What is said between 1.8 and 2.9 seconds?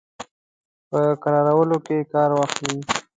کې کار واخلي.